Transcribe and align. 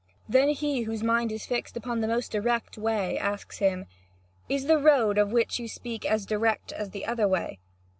Then 0.27 0.49
he, 0.49 0.81
whose 0.81 1.03
mind 1.03 1.31
is 1.31 1.45
fixed 1.45 1.77
upon 1.77 2.01
the 2.01 2.07
most 2.07 2.31
direct 2.31 2.75
way, 2.75 3.19
asks 3.19 3.59
him: 3.59 3.85
"Is 4.49 4.65
the 4.65 4.79
road 4.81 5.19
of 5.19 5.31
which 5.31 5.59
you 5.59 5.67
speak 5.67 6.07
as 6.07 6.25
direct 6.25 6.71
as 6.71 6.89
the 6.89 7.05
other 7.05 7.27
way?" 7.27 7.59